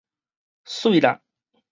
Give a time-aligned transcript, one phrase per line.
[0.65, 1.21] 媠啦